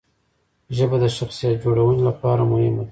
ژبه 0.75 0.97
د 1.03 1.05
شخصیت 1.17 1.55
جوړونې 1.63 2.01
لپاره 2.09 2.41
مهمه 2.51 2.77
ده. 2.77 2.79